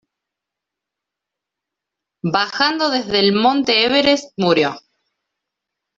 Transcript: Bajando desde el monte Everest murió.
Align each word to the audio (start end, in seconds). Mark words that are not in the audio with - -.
Bajando 2.23 2.89
desde 2.89 3.19
el 3.19 3.33
monte 3.33 3.85
Everest 3.85 4.33
murió. 4.35 4.75